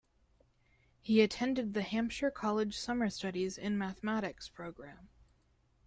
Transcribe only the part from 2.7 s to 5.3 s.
Summer Studies in Mathematics program.